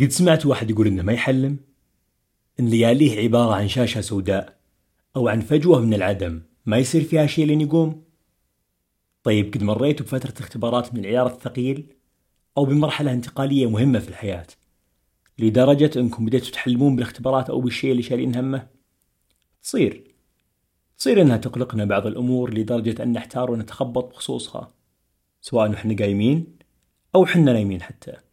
[0.00, 1.58] قد سمعت واحد يقول إنه ما يحلم
[2.60, 4.58] إن لياليه عبارة عن شاشة سوداء
[5.16, 8.04] أو عن فجوة من العدم ما يصير فيها شيء لين يقوم.
[9.22, 11.92] طيب قد مريتوا بفترة اختبارات من العيار الثقيل
[12.58, 14.46] أو بمرحلة انتقالية مهمة في الحياة
[15.38, 18.66] لدرجة إنكم بديتوا تحلمون بالاختبارات أو بالشيء اللي شايلين همه؟
[19.62, 20.14] تصير.
[20.98, 24.74] تصير إنها تقلقنا بعض الأمور لدرجة أن نحتار ونتخبط بخصوصها
[25.40, 26.56] سواء إحنا قايمين
[27.14, 28.25] أو حنا نايمين حتى.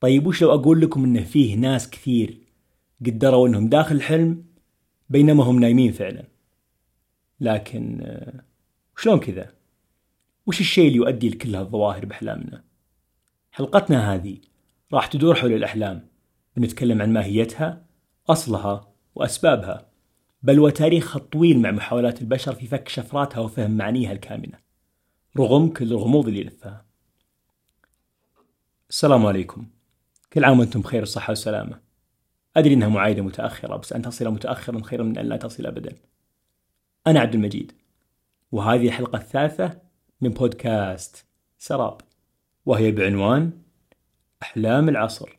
[0.00, 2.38] طيب وش لو أقول لكم إنه فيه ناس كثير
[3.06, 4.44] قدروا إنهم داخل حلم
[5.10, 6.24] بينما هم نايمين فعلا
[7.40, 8.44] لكن آه،
[8.96, 9.54] شلون كذا؟
[10.46, 12.64] وش الشيء اللي يؤدي لكل هالظواهر بأحلامنا؟
[13.52, 14.38] حلقتنا هذه
[14.92, 16.08] راح تدور حول الأحلام
[16.56, 17.86] بنتكلم عن ماهيتها
[18.28, 19.88] أصلها وأسبابها
[20.42, 24.58] بل وتاريخها الطويل مع محاولات البشر في فك شفراتها وفهم معانيها الكامنة
[25.36, 26.84] رغم كل الغموض اللي يلفها
[28.90, 29.66] السلام عليكم
[30.32, 31.80] كل عام وأنتم بخير الصحة والسلامة.
[32.56, 35.96] أدري أنها معايدة متأخرة بس أن تصل متأخرا خير من أن لا تصل أبدا.
[37.06, 37.72] أنا عبد المجيد
[38.52, 39.80] وهذه الحلقة الثالثة
[40.20, 41.26] من بودكاست
[41.58, 42.00] سراب
[42.66, 43.52] وهي بعنوان
[44.42, 45.38] أحلام العصر.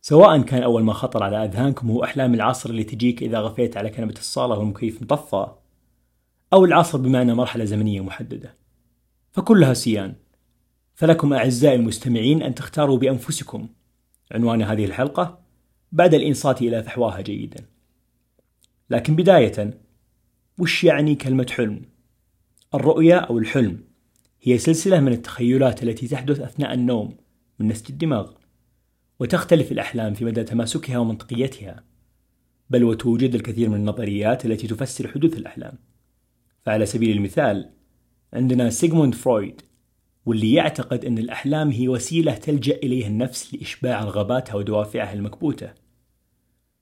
[0.00, 3.90] سواء كان أول ما خطر على أذهانكم هو أحلام العصر اللي تجيك إذا غفيت على
[3.90, 5.46] كنبة الصالة والمكيف مطفى
[6.52, 8.56] أو العصر بمعنى مرحلة زمنية محددة.
[9.32, 10.23] فكلها سيان.
[10.94, 13.68] فلكم أعزائي المستمعين أن تختاروا بأنفسكم
[14.32, 15.38] عنوان هذه الحلقة
[15.92, 17.64] بعد الإنصات إلى فحواها جيدا
[18.90, 19.80] لكن بداية
[20.58, 21.82] وش يعني كلمة حلم؟
[22.74, 23.84] الرؤية أو الحلم
[24.42, 27.16] هي سلسلة من التخيلات التي تحدث أثناء النوم
[27.58, 28.32] من نسج الدماغ
[29.20, 31.84] وتختلف الأحلام في مدى تماسكها ومنطقيتها
[32.70, 35.78] بل وتوجد الكثير من النظريات التي تفسر حدوث الأحلام
[36.62, 37.70] فعلى سبيل المثال
[38.32, 39.60] عندنا سيغموند فرويد
[40.26, 45.74] واللي يعتقد أن الأحلام هي وسيلة تلجأ إليها النفس لإشباع رغباتها ودوافعها المكبوتة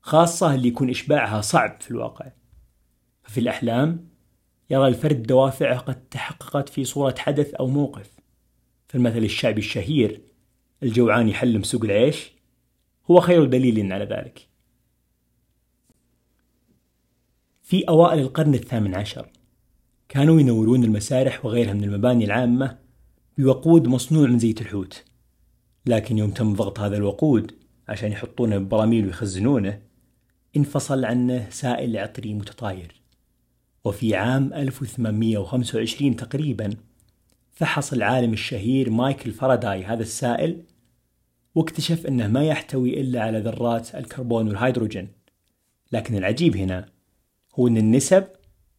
[0.01, 2.33] خاصة اللي يكون إشباعها صعب في الواقع.
[3.23, 4.09] ففي الأحلام
[4.71, 8.11] يرى الفرد دوافعه قد تحققت في صورة حدث أو موقف.
[8.89, 10.21] فالمثل الشعبي الشهير
[10.83, 12.33] الجوعان يحلم سوق العيش
[13.11, 14.49] هو خير دليل على ذلك.
[17.63, 19.29] في أوائل القرن الثامن عشر
[20.09, 22.82] كانوا ينورون المسارح وغيرها من المباني العامة
[23.39, 25.05] بوقود مصنوع من زيت الحوت.
[25.87, 27.53] لكن يوم تم ضغط هذا الوقود
[27.89, 29.83] عشان يحطونه ببراميل ويخزنونه
[30.57, 33.03] انفصل عنه سائل عطري متطاير.
[33.85, 36.71] وفي عام 1825 تقريبا
[37.53, 40.63] فحص العالم الشهير مايكل فاراداي هذا السائل
[41.55, 45.09] واكتشف أنه ما يحتوي إلا على ذرات الكربون والهيدروجين.
[45.93, 46.89] لكن العجيب هنا
[47.55, 48.25] هو أن النسب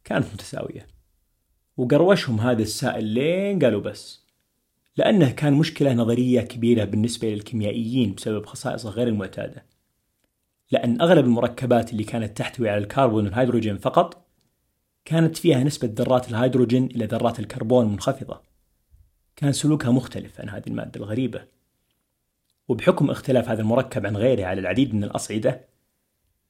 [0.03, 0.87] كانت متساوية.
[1.77, 4.22] وقروشهم هذا السائل لين قالوا بس.
[4.97, 9.65] لأنه كان مشكلة نظرية كبيرة بالنسبة للكيميائيين بسبب خصائصه غير المعتادة.
[10.71, 14.27] لأن أغلب المركبات اللي كانت تحتوي على الكربون والهيدروجين فقط
[15.05, 18.41] كانت فيها نسبة ذرات الهيدروجين إلى ذرات الكربون منخفضة.
[19.35, 21.45] كان سلوكها مختلف عن هذه المادة الغريبة.
[22.67, 25.67] وبحكم اختلاف هذا المركب عن غيره على العديد من الأصعدة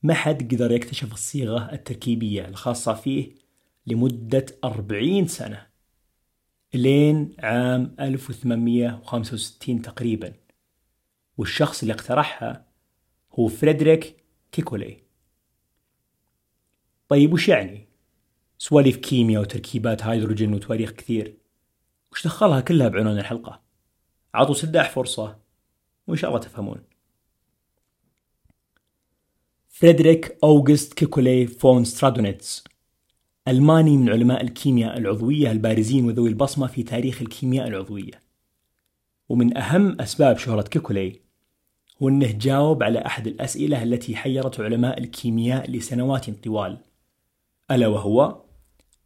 [0.04, 3.36] ما حد قدر يكتشف الصيغة التركيبية الخاصة فيه
[3.88, 5.73] لمدة أربعين سنة.
[6.74, 10.34] لين عام 1865 تقريبا.
[11.38, 12.68] والشخص اللي اقترحها
[13.40, 15.04] هو فريدريك كيكولي.
[17.08, 17.88] طيب وش يعني؟
[18.58, 21.38] سواليف كيمياء وتركيبات هيدروجين وتواريخ كثير.
[22.12, 23.62] وش دخلها كلها بعنوان الحلقة؟
[24.34, 25.40] عطوا سداح فرصة
[26.08, 26.84] وإن شاء الله تفهمون.
[29.70, 32.64] فريدريك أوغست كيكولي فون سترادونيتس.
[33.48, 38.22] ألماني من علماء الكيمياء العضوية البارزين وذوي البصمة في تاريخ الكيمياء العضوية.
[39.30, 41.20] ومن أهم أسباب شهرة كيكولي
[42.04, 46.78] هو أنه جاوب على أحد الأسئلة التي حيرت علماء الكيمياء لسنوات طوال
[47.72, 48.44] ألا وهو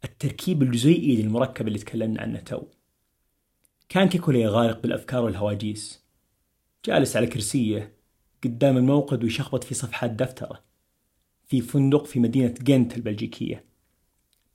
[0.04, 2.62] التركيب الجزيئي للمركب اللي تكلمنا عنه تو.
[3.88, 6.04] كان كيكولي غارق بالأفكار والهواجيس.
[6.84, 7.92] جالس على كرسيه
[8.44, 10.64] قدام الموقد ويشخبط في صفحات دفتره
[11.46, 13.67] في فندق في مدينة جنت البلجيكية.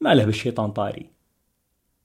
[0.04, 1.10] ما له بالشيطان طاري.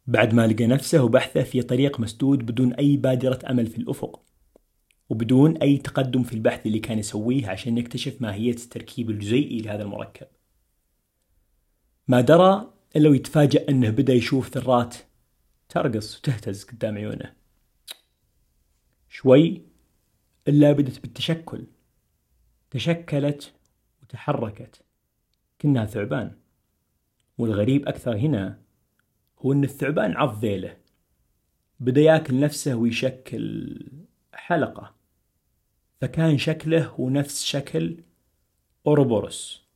[0.07, 4.23] بعد ما لقى نفسه وبحثه في طريق مسدود بدون أي بادرة أمل في الأفق
[5.09, 10.27] وبدون أي تقدم في البحث اللي كان يسويه عشان يكتشف ماهية التركيب الجزيئي لهذا المركب.
[12.09, 14.97] ما درى إلا ويتفاجأ أنه بدأ يشوف ذرات
[15.69, 17.33] ترقص وتهتز قدام عيونه.
[19.09, 19.63] شوي
[20.49, 21.67] إلا بدت بالتشكل.
[22.71, 23.53] تشكلت
[24.03, 24.83] وتحركت
[25.59, 26.48] كأنها ثعبان.
[27.39, 28.59] والغريب أكثر هنا
[29.39, 30.77] هو أن الثعبان عض ذيله.
[31.81, 33.77] بدأ يأكل نفسه ويشكل
[34.33, 34.95] حلقة.
[36.01, 38.05] فكان شكله هو نفس شكل
[38.87, 39.69] أوروبوروس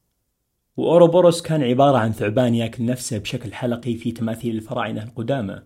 [0.76, 5.62] وأوروبوروس كان عبارة عن ثعبان يأكل نفسه بشكل حلقي في تماثيل الفراعنة القدامى.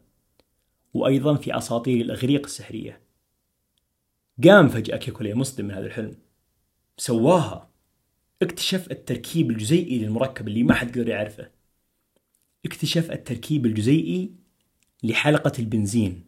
[0.94, 3.00] وأيضا في أساطير الإغريق السحرية.
[4.44, 6.16] قام فجأة كيكولي مصدم من هذا الحلم.
[6.96, 7.70] سواها.
[8.42, 11.55] اكتشف التركيب الجزيئي للمركب اللي ما حد قدر يعرفه.
[12.66, 14.34] اكتشف التركيب الجزيئي
[15.02, 16.24] لحلقة البنزين.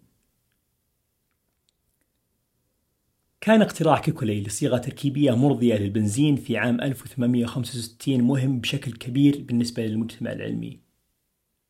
[3.41, 10.33] كان اختراع كيكولي لصيغة تركيبية مرضية للبنزين في عام 1865 مهم بشكل كبير بالنسبة للمجتمع
[10.33, 10.81] العلمي.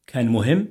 [0.07, 0.69] كان مهم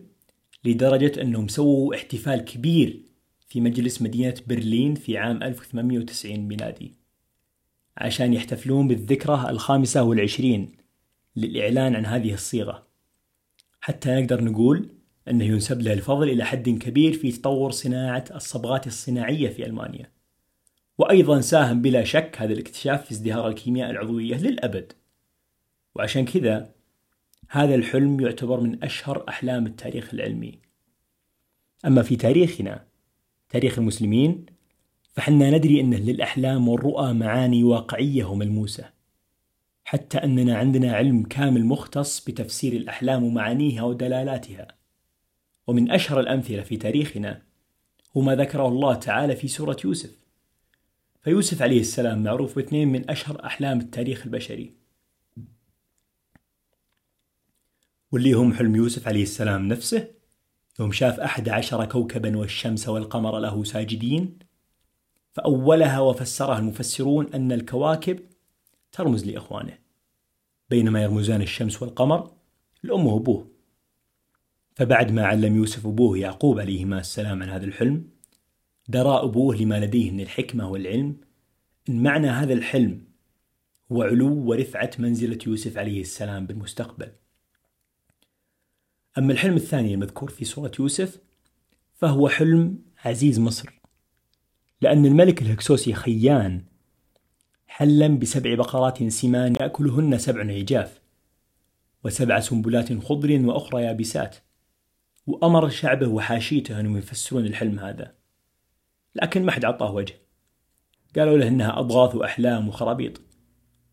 [0.63, 3.03] لدرجة أنهم سووا احتفال كبير
[3.47, 6.93] في مجلس مدينة برلين في عام 1890 ميلادي
[7.97, 10.77] عشان يحتفلون بالذكرى الخامسة والعشرين
[11.35, 12.86] للإعلان عن هذه الصيغة.
[13.87, 14.89] حتى نقدر نقول
[15.27, 20.11] أنه ينسب له الفضل إلى حد كبير في تطور صناعة الصبغات الصناعية في ألمانيا.
[20.97, 24.93] وأيضا ساهم بلا شك هذا الاكتشاف في ازدهار الكيمياء العضوية للأبد.
[25.95, 26.71] وعشان كذا
[27.49, 30.59] هذا الحلم يعتبر من أشهر أحلام التاريخ العلمي.
[31.85, 32.85] أما في تاريخنا
[33.49, 34.45] تاريخ المسلمين
[35.13, 38.96] فحنا ندري أن للأحلام والرؤى معاني واقعية وملموسة.
[39.87, 44.67] حتى أننا عندنا علم كامل مختص بتفسير الأحلام ومعانيها ودلالاتها.
[45.67, 47.41] ومن أشهر الأمثلة في تاريخنا
[48.17, 50.17] هو ما ذكره الله تعالى في سورة يوسف.
[51.21, 54.73] فيوسف عليه السلام معروف باثنين من أشهر أحلام التاريخ البشري.
[58.11, 60.07] واللي هم حلم يوسف عليه السلام نفسه
[60.79, 64.39] يوم شاف أحد عشر كوكبا والشمس والقمر له ساجدين
[65.33, 68.19] فأولها وفسرها المفسرون أن الكواكب
[68.91, 69.77] ترمز لإخوانه
[70.69, 72.31] بينما يرمزان الشمس والقمر
[72.83, 73.51] لأمه وأبوه.
[74.75, 78.09] فبعد ما علم يوسف أبوه يعقوب عليهما السلام عن هذا الحلم
[78.87, 81.17] درى أبوه لما لديه من الحكمة والعلم
[81.89, 83.01] أن معنى هذا الحلم
[83.91, 87.11] هو علو ورفعة منزلة يوسف عليه السلام بالمستقبل.
[89.17, 91.19] أما الحلم الثاني المذكور في سورة يوسف
[91.93, 93.81] فهو حلم عزيز مصر
[94.81, 96.63] لأن الملك الهكسوسي خيان
[97.67, 101.01] حلم بسبع بقرات سمان يأكلهن سبع عجاف
[102.03, 104.35] وسبع سنبلات خضر وأخرى يابسات
[105.27, 108.13] وأمر شعبه وحاشيته أنهم يفسرون الحلم هذا.
[109.15, 110.13] لكن ما حد عطاه وجه.
[111.15, 113.21] قالوا له إنها أضغاث وأحلام وخرابيط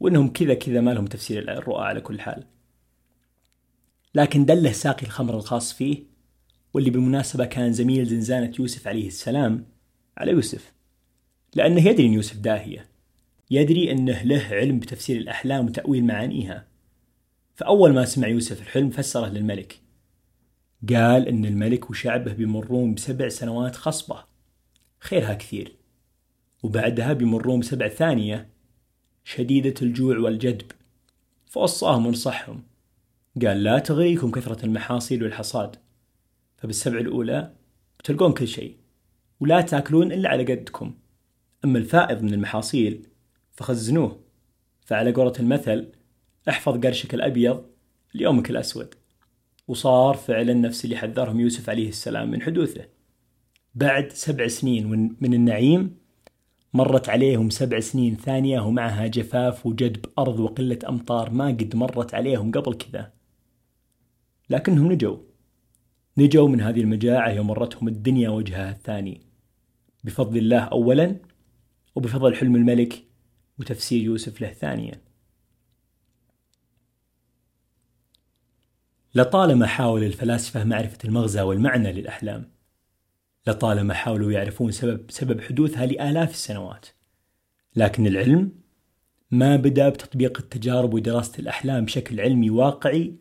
[0.00, 2.44] وإنهم كذا كذا ما لهم تفسير الرؤى على كل حال.
[4.14, 6.04] لكن دله ساقي الخمر الخاص فيه
[6.74, 9.66] واللي بالمناسبة كان زميل زنزانة يوسف عليه السلام
[10.16, 10.72] على يوسف
[11.54, 12.93] لأنه يدري أن يوسف داهية.
[13.50, 16.66] يدري أنه له علم بتفسير الأحلام وتأويل معانيها.
[17.54, 19.80] فأول ما سمع يوسف الحلم فسره للملك.
[20.88, 24.24] قال أن الملك وشعبه بيمرون بسبع سنوات خصبة.
[25.00, 25.76] خيرها كثير.
[26.62, 28.48] وبعدها بيمرون بسبع ثانية.
[29.24, 30.72] شديدة الجوع والجدب.
[31.46, 32.62] فوصاهم ونصحهم.
[33.42, 35.76] قال لا تغريكم كثرة المحاصيل والحصاد.
[36.56, 37.52] فبالسبع الأولى
[37.98, 38.76] بتلقون كل شيء.
[39.40, 40.94] ولا تاكلون إلا على قدكم.
[41.64, 43.06] أما الفائض من المحاصيل
[43.54, 44.20] فخزنوه.
[44.80, 45.92] فعلى قولة المثل
[46.48, 47.64] احفظ قرشك الأبيض
[48.14, 48.94] ليومك الأسود.
[49.68, 52.84] وصار فعلا نفس اللي حذرهم يوسف عليه السلام من حدوثه.
[53.74, 55.96] بعد سبع سنين من النعيم
[56.72, 62.50] مرت عليهم سبع سنين ثانية ومعها جفاف وجدب أرض وقلة أمطار ما قد مرت عليهم
[62.50, 63.12] قبل كذا.
[64.50, 65.16] لكنهم نجوا.
[66.18, 69.20] نجوا من هذه المجاعة يوم مرتهم الدنيا وجهها الثاني.
[70.04, 71.16] بفضل الله أولا
[71.94, 73.04] وبفضل حلم الملك
[73.58, 75.00] وتفسير يوسف له ثانيا.
[79.14, 82.50] لطالما حاول الفلاسفة معرفة المغزى والمعنى للأحلام
[83.46, 86.86] لطالما حاولوا يعرفون سبب سبب حدوثها لآلاف السنوات
[87.76, 88.52] لكن العلم
[89.30, 93.16] ما بدأ بتطبيق التجارب ودراسة الأحلام بشكل علمي واقعي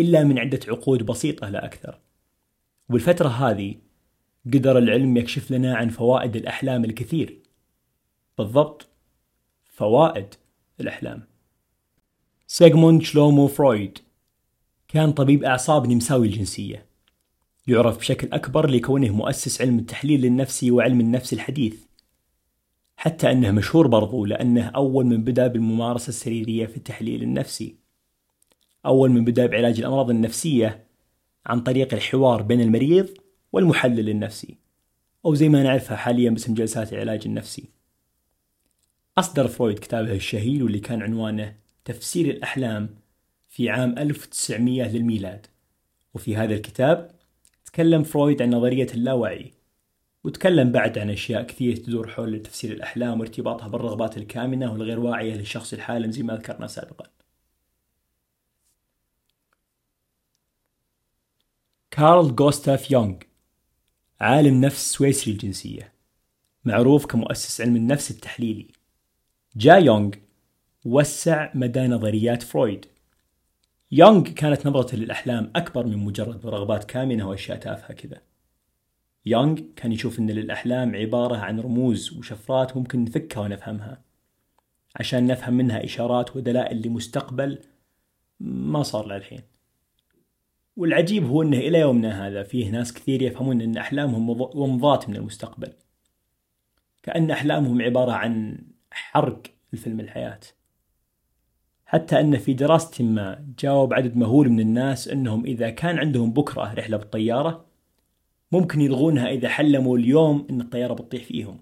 [0.00, 2.00] إلا من عدة عقود بسيطة لا أكثر.
[2.88, 3.74] وبالفترة هذه
[4.46, 7.42] قدر العلم يكشف لنا عن فوائد الأحلام الكثير.
[8.38, 8.88] بالضبط
[9.74, 10.34] فوائد
[10.80, 11.22] الأحلام.
[12.46, 13.98] سيغموند شلومو فرويد.
[14.88, 16.86] كان طبيب أعصاب نمساوي الجنسية.
[17.66, 21.84] يعرف بشكل أكبر لكونه مؤسس علم التحليل النفسي وعلم النفس الحديث.
[22.96, 27.76] حتى أنه مشهور برضو لأنه أول من بدأ بالممارسة السريرية في التحليل النفسي.
[28.86, 30.86] أول من بدأ بعلاج الأمراض النفسية
[31.46, 33.08] عن طريق الحوار بين المريض
[33.52, 34.58] والمحلل النفسي.
[35.26, 37.73] أو زي ما نعرفها حاليا باسم جلسات العلاج النفسي.
[39.18, 42.94] أصدر فرويد كتابه الشهير واللي كان عنوانه تفسير الأحلام
[43.48, 45.46] في عام 1900 للميلاد.
[46.14, 47.10] وفي هذا الكتاب
[47.64, 49.52] تكلم فرويد عن نظرية اللاوعي
[50.24, 55.72] وتكلم بعد عن أشياء كثير تدور حول تفسير الأحلام وارتباطها بالرغبات الكامنة والغير واعية للشخص
[55.72, 57.06] الحالم زي ما ذكرنا سابقا.
[61.90, 63.16] كارل غوستاف يونغ
[64.20, 65.92] عالم نفس سويسري الجنسية
[66.64, 68.83] معروف كمؤسس علم النفس التحليلي.
[69.56, 70.10] جاء يونغ
[70.84, 72.86] وسع مدى نظريات فرويد.
[73.92, 78.20] يونغ كانت نظرته للأحلام أكبر من مجرد رغبات كامنة وأشياء تافهة كذا.
[79.26, 84.02] يونغ كان يشوف أن للأحلام عبارة عن رموز وشفرات ممكن نفكها ونفهمها.
[84.96, 87.58] عشان نفهم منها إشارات ودلائل لمستقبل
[88.40, 89.40] ما صار للحين.
[90.76, 95.72] والعجيب هو أنه إلى يومنا هذا فيه ناس كثير يفهمون أن أحلامهم ومضات من المستقبل.
[97.02, 98.58] كأن أحلامهم عبارة عن
[98.94, 100.40] حرق الفيلم الحياة.
[101.86, 106.74] حتى أن في دراسة ما جاوب عدد مهول من الناس أنهم إذا كان عندهم بكرة
[106.74, 107.64] رحلة بالطيارة
[108.52, 111.60] ممكن يلغونها إذا حلموا اليوم أن الطيارة بتطيح فيهم.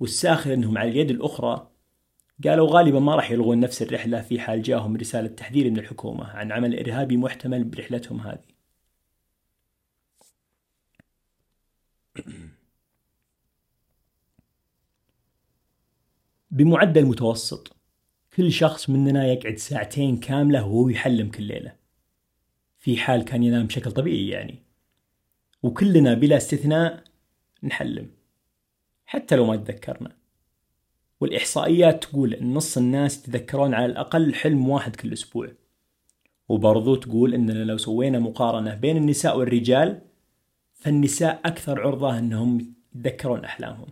[0.00, 1.70] والساخر أنهم على اليد الأخرى
[2.44, 6.52] قالوا غالبا ما راح يلغون نفس الرحلة في حال جاهم رسالة تحذير من الحكومة عن
[6.52, 8.53] عمل إرهابي محتمل برحلتهم هذه.
[16.54, 17.76] بمعدل متوسط.
[18.36, 21.72] كل شخص مننا يقعد ساعتين كاملة وهو يحلم كل ليلة.
[22.78, 24.62] في حال كان ينام بشكل طبيعي يعني.
[25.62, 27.04] وكلنا بلا استثناء
[27.62, 28.10] نحلم.
[29.06, 30.16] حتى لو ما تذكرنا.
[31.20, 35.52] والإحصائيات تقول أن نص الناس يتذكرون على الأقل حلم واحد كل أسبوع.
[36.48, 40.00] وبرضو تقول أننا لو سوينا مقارنة بين النساء والرجال
[40.74, 43.88] فالنساء أكثر عرضة أنهم يتذكرون أحلامهم.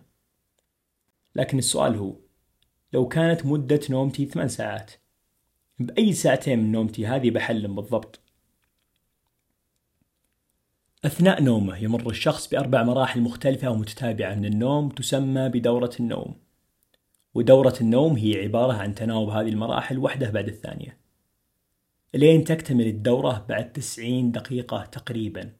[1.37, 2.23] لكن السؤال هو
[2.92, 4.92] لو كانت مدة نومتي ثمان ساعات.
[5.78, 8.20] بأي ساعتين من نومتي هذه بحلم بالضبط.
[11.04, 16.34] أثناء نومه يمر الشخص بأربع مراحل مختلفة ومتتابعة من النوم تسمى بدورة النوم.
[17.34, 20.99] ودورة النوم هي عبارة عن تناوب هذه المراحل واحدة بعد الثانية.
[22.14, 25.52] لين تكتمل الدورة بعد تسعين دقيقة تقريبا.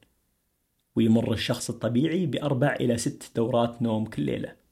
[0.95, 4.62] ويمر الشخص الطبيعي بأربع إلى ست دورات نوم كل ليلة.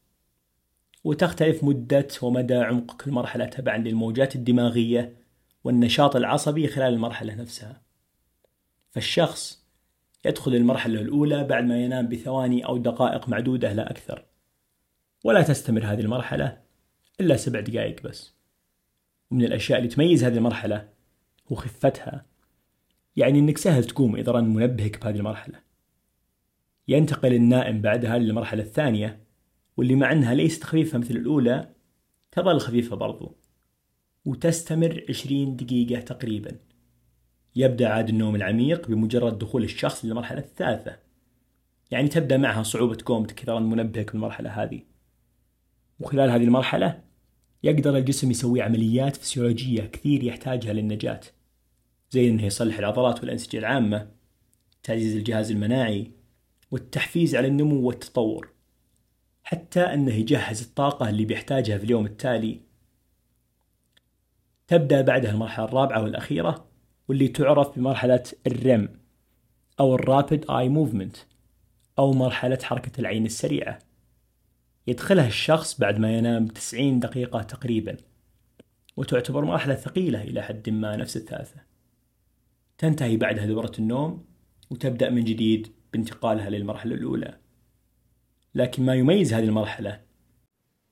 [1.04, 5.16] وتختلف مدة ومدى عمق كل مرحلة تبعا للموجات الدماغية
[5.64, 7.82] والنشاط العصبي خلال المرحلة نفسها.
[8.92, 9.68] فالشخص
[10.26, 14.26] يدخل المرحلة الأولى بعد ما ينام بثواني أو دقائق معدودة لا أكثر.
[15.24, 16.62] ولا تستمر هذه المرحلة
[17.20, 18.36] إلا سبع دقائق بس.
[19.32, 20.90] ومن الأشياء اللي تميز هذه المرحلة
[21.52, 22.26] هو خفتها.
[23.16, 25.60] يعني أنك سهل تقوم إذا رن منبهك بهذه المرحلة.
[26.88, 29.31] ينتقل النائم بعدها للمرحلة الثانية
[29.82, 31.70] واللي مع أنها ليست خفيفة مثل الأولى
[32.32, 33.38] تظل خفيفة برضو.
[34.26, 36.60] وتستمر عشرين دقيقة تقريبا.
[37.56, 40.98] يبدأ عاد النوم العميق بمجرد دخول الشخص للمرحلة الثالثة.
[41.92, 44.82] يعني تبدأ معها صعوبة إذا رن منبهك بالمرحلة هذه.
[46.00, 47.04] وخلال هذه المرحلة
[47.64, 51.22] يقدر الجسم يسوي عمليات فسيولوجية كثير يحتاجها للنجاة.
[52.12, 54.12] زي إنه يصلح العضلات والأنسجة العامة
[54.84, 56.12] تعزيز الجهاز المناعي
[56.72, 58.61] والتحفيز على النمو والتطور.
[59.52, 62.62] حتى أنه يجهز الطاقة اللي بيحتاجها في اليوم التالي.
[64.68, 66.66] تبدأ بعدها المرحلة الرابعة والأخيرة
[67.08, 68.90] واللي تعرف بمرحلة الرم
[69.80, 71.18] أو الرابid اي موفمنت
[72.00, 73.80] أو مرحلة حركة العين السريعة.
[74.88, 77.98] يدخلها الشخص بعد ما ينام 90 دقيقة تقريبا
[78.98, 81.62] وتعتبر مرحلة ثقيلة إلى حد ما نفس الثالثة.
[82.78, 84.26] تنتهي بعدها دورة النوم
[84.70, 87.41] وتبدأ من جديد بانتقالها للمرحلة الأولى.
[88.56, 90.02] لكن ما يميز هذه المرحلة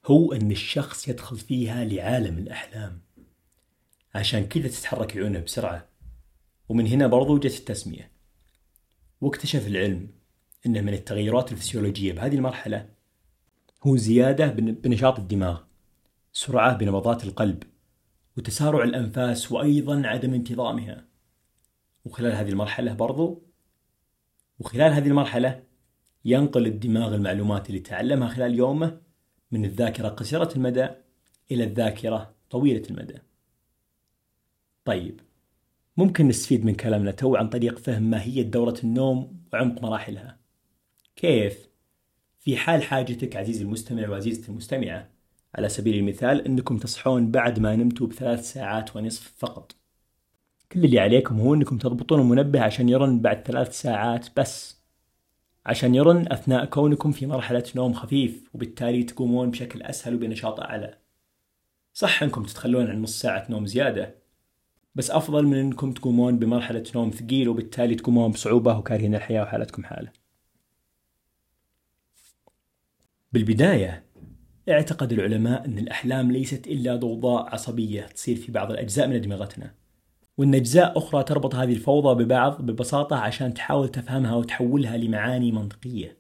[0.05, 3.01] هو أن الشخص يدخل فيها لعالم الأحلام.
[4.15, 5.89] عشان كذا تتحرك عيونه بسرعة.
[6.69, 8.11] ومن هنا برضو جت التسمية.
[9.21, 10.07] واكتشف العلم
[10.65, 12.89] أن من التغيرات الفسيولوجية بهذه المرحلة
[13.83, 15.61] هو زيادة بنشاط الدماغ
[16.33, 17.63] سرعة بنبضات القلب
[18.37, 21.05] وتسارع الأنفاس وأيضا عدم انتظامها.
[22.05, 23.43] وخلال هذه المرحلة برضو
[24.59, 25.68] وخلال هذه المرحلة
[26.25, 29.01] ينقل الدماغ المعلومات اللي تعلمها خلال يومه
[29.51, 30.88] من الذاكرة قصيرة المدى
[31.51, 33.19] إلى الذاكرة طويلة المدى.
[34.85, 35.21] طيب
[35.97, 40.39] ممكن نستفيد من كلامنا تو عن طريق فهم ماهية دورة النوم وعمق مراحلها.
[41.15, 41.69] كيف؟
[42.39, 45.09] في حال حاجتك عزيزي المستمع وعزيزتي المستمعة
[45.55, 49.75] على سبيل المثال أنكم تصحون بعد ما نمتوا بثلاث ساعات ونصف فقط.
[50.71, 54.78] كل اللي عليكم هو أنكم تضبطون المنبه عشان يرن بعد ثلاث ساعات بس.
[55.69, 60.97] عشان يرن أثناء كونكم في مرحلة نوم خفيف وبالتالي تقومون بشكل أسهل وبنشاط أعلى.
[61.93, 64.15] صح أنكم تتخلون عن نص ساعة نوم زيادة
[64.95, 70.11] بس أفضل من أنكم تقومون بمرحلة نوم ثقيل وبالتالي تقومون بصعوبة وكارهين الحياة وحالتكم حالة.
[73.33, 74.05] بالبداية
[74.69, 79.78] اعتقد العلماء أن الأحلام ليست إلا ضوضاء عصبية تصير في بعض الأجزاء من أدمغتنا.
[80.39, 86.17] وأن أجزاء أخرى تربط هذه الفوضى ببعض ببساطة عشان تحاول تفهمها وتحولها لمعاني منطقية.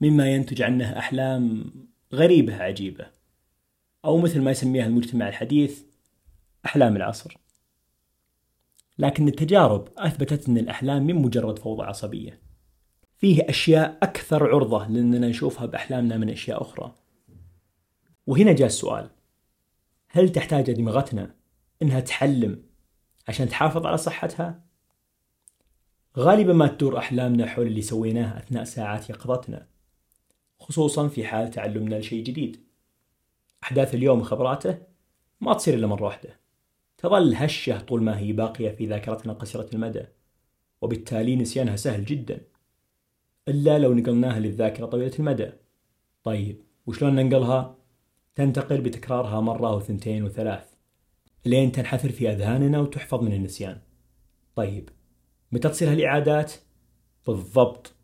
[0.00, 1.64] مما ينتج عنها أحلام
[2.14, 3.06] غريبة عجيبة.
[4.04, 5.82] أو مثل ما يسميها المجتمع الحديث
[6.66, 7.36] أحلام العصر.
[8.98, 12.40] لكن التجارب أثبتت أن الأحلام من مجرد فوضى عصبية.
[13.16, 16.94] فيه أشياء أكثر عرضة لأننا نشوفها بأحلامنا من أشياء أخرى.
[18.26, 19.10] وهنا جاء السؤال.
[20.08, 21.34] هل تحتاج دماغتنا
[21.82, 22.73] أنها تحلم
[23.28, 24.60] عشان تحافظ على صحتها؟
[26.18, 29.66] غالبا ما تدور أحلامنا حول اللي سويناه أثناء ساعات يقظتنا
[30.60, 32.64] خصوصا في حال تعلمنا لشيء جديد.
[33.62, 34.78] أحداث اليوم وخبراته
[35.40, 36.40] ما تصير إلا مرة واحدة.
[36.98, 40.04] تظل هشة طول ما هي باقية في ذاكرتنا قصيرة المدى
[40.82, 42.40] وبالتالي نسيانها سهل جدا.
[43.48, 45.52] إلا لو نقلناها للذاكرة طويلة المدى.
[46.24, 47.76] طيب وشلون ننقلها؟
[48.34, 50.73] تنتقل بتكرارها مرة وثنتين وثلاث.
[51.46, 53.78] لين تنحثر في أذهاننا وتحفظ من النسيان.
[54.56, 54.88] طيب
[55.52, 56.52] متى تصير هالإعادات؟
[57.26, 57.94] بالضبط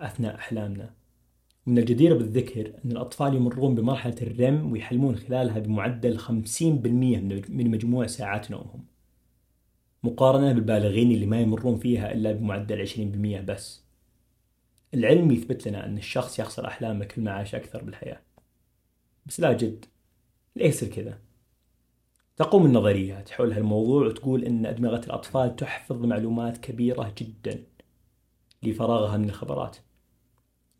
[0.00, 0.94] أثناء أحلامنا.
[1.66, 6.30] من الجدير بالذكر أن الأطفال يمرون بمرحلة الرم ويحلمون خلالها بمعدل 50%
[7.48, 8.84] من مجموع ساعات نومهم.
[10.02, 13.84] مقارنة بالبالغين اللي ما يمرون فيها إلا بمعدل 20% بس.
[14.94, 18.20] العلم يثبت لنا أن الشخص يخسر أحلامه كل ما عاش أكثر بالحياة.
[19.26, 19.84] بس لا جد
[20.56, 21.18] يصير كذا؟
[22.36, 27.64] تقوم النظريات حول هالموضوع وتقول أن أدمغة الأطفال تحفظ معلومات كبيرة جدا
[28.62, 29.76] لفراغها من الخبرات.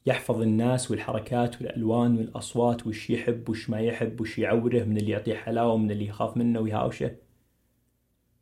[0.06, 5.34] يحفظ الناس والحركات والألوان والأصوات وش يحب وش ما يحب وش يعوره من اللي يعطيه
[5.34, 7.16] حلاوة ومن اللي يخاف منه ويهاوشه.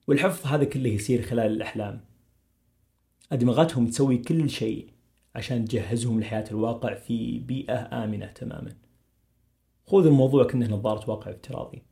[0.09, 2.05] والحفظ هذا كله يصير خلال الأحلام.
[3.33, 4.91] أدمغتهم تسوي كل شيء
[5.35, 8.77] عشان تجهزهم لحياة الواقع في بيئة آمنة تماما.
[9.87, 11.90] خذ الموضوع كأنه نظارة واقع افتراضي.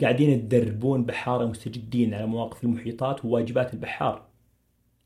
[0.00, 4.26] قاعدين تدربون بحارة مستجدين على مواقف المحيطات وواجبات البحار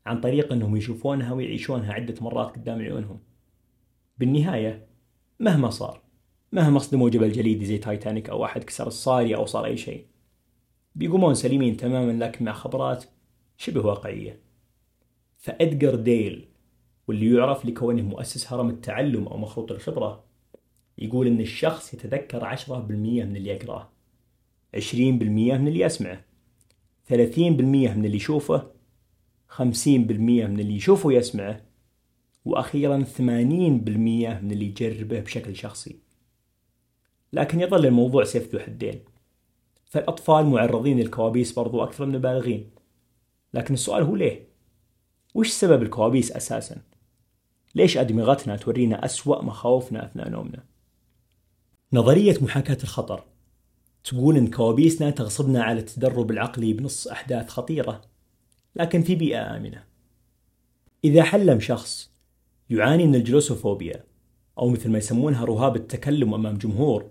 [0.05, 3.19] عن طريق أنهم يشوفونها ويعيشونها عدة مرات قدام عيونهم.
[4.17, 4.87] بالنهاية
[5.39, 6.01] مهما صار
[6.51, 10.05] مهما صدموا جبل جليدي زي تايتانيك أو أحد كسر الصاري أو صار أي شيء
[10.95, 13.05] بيقومون سليمين تماما لكن مع خبرات
[13.57, 14.39] شبه واقعية.
[15.37, 16.47] فإدجر ديل
[17.07, 20.23] واللي يعرف لكونه مؤسس هرم التعلم أو مخروط الخبرة
[20.97, 23.98] يقول إن الشخص يتذكر عشرة بالمية من اللي يقرأه.
[24.75, 26.25] عشرين بالمية من اللي يسمعه
[27.07, 28.71] ثلاثين بالمية من اللي يشوفه
[29.47, 31.61] خمسين بالمية من اللي يشوفه ويسمعه
[32.45, 35.99] وأخيرا 80% من اللي يجربه بشكل شخصي
[37.33, 38.99] لكن يظل الموضوع سيف ذو حدين
[39.85, 42.69] فالأطفال معرضين للكوابيس برضو أكثر من البالغين
[43.53, 44.47] لكن السؤال هو ليه؟
[45.33, 46.81] وش سبب الكوابيس أساسا؟
[47.75, 50.63] ليش أدمغتنا تورينا أسوأ مخاوفنا أثناء نومنا؟
[51.93, 53.23] نظرية محاكاة الخطر
[54.03, 58.01] تقول إن كوابيسنا تغصبنا على التدرب العقلي بنص أحداث خطيرة
[58.75, 59.83] لكن في بيئة آمنة.
[61.03, 62.11] إذا حلم شخص
[62.69, 64.03] يعاني من الجلوسوفوبيا
[64.59, 67.09] أو مثل ما يسمونها رهاب التكلم أمام جمهور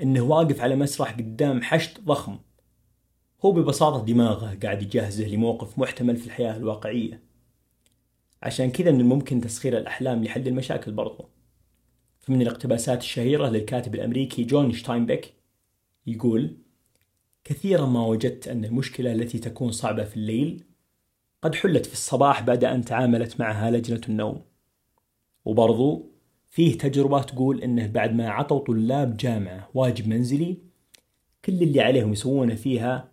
[0.00, 2.38] إنه واقف على مسرح قدام حشد ضخم
[3.44, 7.22] هو ببساطة دماغه قاعد يجهزه لموقف محتمل في الحياة الواقعية.
[8.42, 11.28] عشان كذا من الممكن تسخير الأحلام لحل المشاكل برضو.
[12.20, 15.34] فمن الاقتباسات الشهيرة للكاتب الأمريكي جون شتاينبيك
[16.06, 16.56] يقول
[17.44, 20.64] كثيرا ما وجدت أن المشكلة التي تكون صعبة في الليل
[21.42, 24.42] قد حلت في الصباح بعد أن تعاملت معها لجنة النوم.
[25.44, 26.10] وبرضو
[26.46, 30.58] فيه تجربة تقول أنه بعد ما عطوا طلاب جامعة واجب منزلي
[31.44, 33.12] كل اللي عليهم يسوونه فيها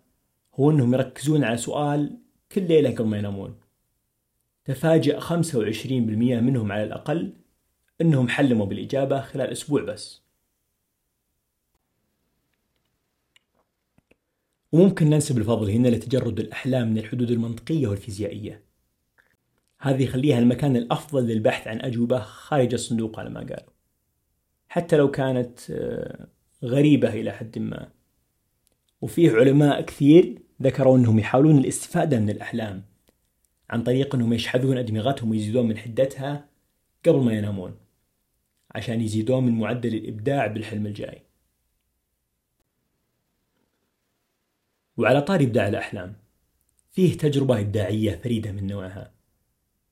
[0.54, 2.18] هو أنهم يركزون على سؤال
[2.52, 3.54] كل ليلة قبل ما ينامون.
[4.64, 7.32] تفاجأ 25% منهم على الأقل
[8.00, 10.22] أنهم حلموا بالإجابة خلال أسبوع بس.
[14.72, 18.62] وممكن ننسب الفضل هنا لتجرد الأحلام من الحدود المنطقية والفيزيائية.
[19.80, 23.72] هذه يخليها المكان الأفضل للبحث عن أجوبة خارج الصندوق على ما قالوا.
[24.68, 26.26] حتى لو كانت آه،
[26.64, 27.88] غريبة إلى حد ما.
[29.00, 32.84] وفيه علماء كثير ذكروا أنهم يحاولون الاستفادة من الأحلام
[33.70, 36.48] عن طريق أنهم يشحذون أدمغتهم ويزيدون من حدتها
[37.06, 37.74] قبل ما ينامون
[38.74, 41.22] عشان يزيدون من معدل الإبداع بالحلم الجاي
[44.96, 46.16] وعلى طار إبداع الأحلام
[46.90, 49.14] فيه تجربة إبداعية فريدة من نوعها.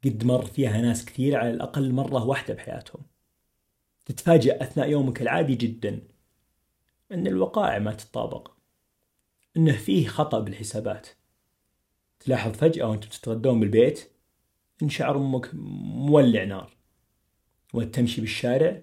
[0.04, 3.02] قد مر فيها ناس كثير على الأقل مرة واحدة بحياتهم.
[4.04, 6.00] تتفاجأ أثناء يومك العادي جدا
[7.12, 8.52] أن الوقائع ما تتطابق
[9.56, 11.08] أنه فيه خطأ بالحسابات.
[12.20, 14.10] تلاحظ فجأة وأنت تتغدون بالبيت
[14.82, 16.76] إن شعر أمك مولع نار.
[17.74, 18.82] وأنت تمشي بالشارع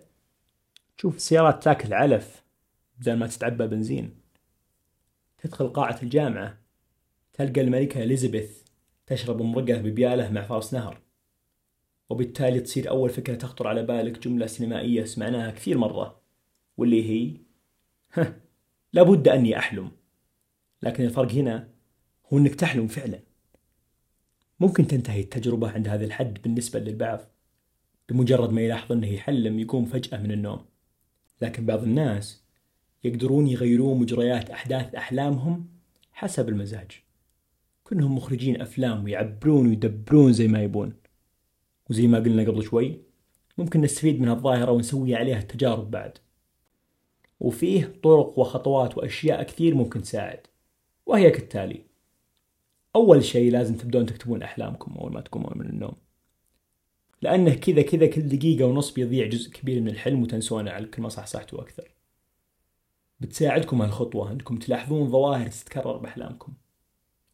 [0.97, 2.43] تشوف السيارات تاكل علف
[2.99, 4.26] بدل ما تتعبى بنزين.
[5.37, 6.57] تدخل قاعة الجامعة
[7.33, 8.63] تلقى الملكة إليزابيث
[9.05, 11.01] تشرب مرقة ببيالة مع فرس نهر.
[12.09, 16.21] وبالتالي تصير أول فكرة تخطر على بالك جملة سينمائية سمعناها كثير مرة
[16.77, 17.37] واللي هي
[18.93, 19.91] لابد أني أحلم.
[20.81, 21.69] لكن الفرق هنا
[22.33, 23.19] هو أنك تحلم فعلا.
[24.59, 27.21] ممكن تنتهي التجربة عند هذا الحد بالنسبة للبعض
[28.09, 30.65] بمجرد ما يلاحظ أنه يحلم يقوم فجأة من النوم.
[31.41, 32.46] لكن بعض الناس
[33.03, 35.67] يقدرون يغيرون مجريات أحداث أحلامهم
[36.11, 36.91] حسب المزاج.
[37.83, 40.93] كلهم مخرجين أفلام ويعبرون ويدبرون زي ما يبون.
[41.89, 43.01] وزي ما قلنا قبل شوي
[43.57, 46.17] ممكن نستفيد من هالظاهرة ونسوي عليها التجارب بعد.
[47.39, 50.39] وفيه طرق وخطوات وأشياء كثير ممكن تساعد
[51.05, 51.81] وهي كالتالي
[52.95, 55.95] أول شيء لازم تبدون تكتبون أحلامكم أول ما تقومون من النوم.
[57.21, 61.09] لأنه كذا كذا كل دقيقة ونص بيضيع جزء كبير من الحلم وتنسونه على كل ما
[61.09, 61.96] صحصحتوا أكثر.
[63.19, 66.53] بتساعدكم هالخطوة أنكم تلاحظون ظواهر تتكرر بأحلامكم.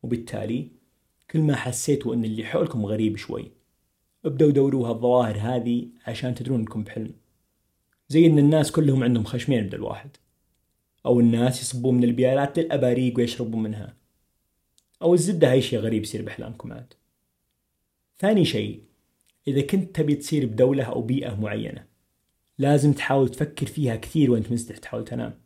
[0.04, 0.72] وبالتالي
[1.32, 3.52] كل ما حسيتوا أن اللي حولكم غريب شوي
[4.26, 7.14] ابدأوا دوروا هالظواهر هذه عشان تدرون أنكم بحلم.
[8.10, 10.18] زي أن الناس كلهم عندهم خشمين بدل واحد
[11.06, 13.98] أو الناس يصبون من البيالات للأباريق ويشربون منها.
[15.02, 16.94] أو الزبدة هاي شيء غريب يصير بأحلامكم عاد.
[18.20, 18.84] ثاني شيء
[19.48, 21.86] إذا كنت تبي تصير بدولة أو بيئة معينة
[22.58, 25.43] لازم تحاول تفكر فيها كثير وأنت مستح تحاول تنام.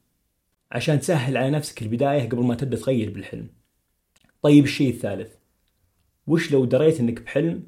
[0.72, 3.50] عشان تسهل على نفسك البداية قبل ما تبدأ تغير بالحلم.
[4.42, 5.36] طيب الشيء الثالث
[6.28, 7.68] وش لو دريت إنك بحلم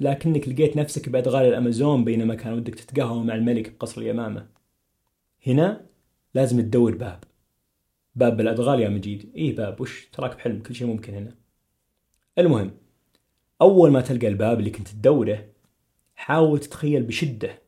[0.00, 4.48] لكنك لقيت نفسك بأدغال الأمازون بينما كان ودك تتقهوى مع الملك بقصر اليمامة؟
[5.46, 5.86] هنا
[6.34, 7.24] لازم تدور باب.
[8.14, 9.32] باب بالأدغال يا مجيد.
[9.34, 11.34] إيه باب؟ وش؟ تراك بحلم كل شيء ممكن هنا.
[12.38, 12.70] المهم
[13.60, 15.48] أول ما تلقى الباب اللي كنت تدوره
[16.14, 17.62] حاول تتخيل بشدة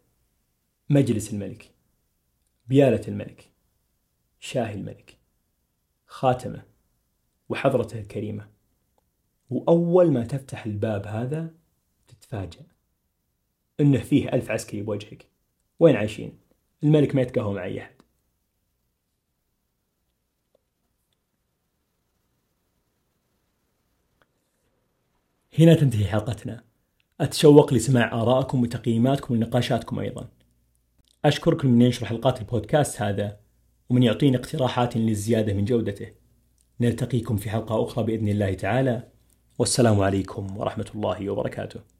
[0.90, 1.70] مجلس الملك
[2.66, 3.53] بيالة الملك.
[4.44, 5.18] شاهي الملك
[6.06, 6.64] خاتمه
[7.48, 8.48] وحضرته الكريمة.
[9.50, 11.54] وأول ما تفتح الباب هذا
[12.08, 12.66] تتفاجأ
[13.80, 15.26] إنه فيه ألف عسكري بوجهك.
[15.80, 16.38] وين عايشين؟
[16.82, 17.94] الملك ما يتقهوى مع أي أحد.
[25.58, 26.64] هنا تنتهي حلقتنا.
[27.20, 30.28] أتشوق لسماع آرائكم وتقييماتكم ونقاشاتكم أيضا.
[31.24, 33.43] أشكركم من ينشر حلقات البودكاست هذا.
[33.90, 36.06] ومن يعطيني اقتراحات للزيادة من جودته.
[36.80, 39.08] نلتقيكم في حلقة أخرى بإذن الله تعالى.
[39.58, 41.93] والسلام عليكم ورحمة الله وبركاته.